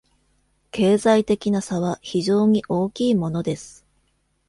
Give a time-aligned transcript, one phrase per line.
[0.71, 3.85] 経済的な差は非常に大きいものです。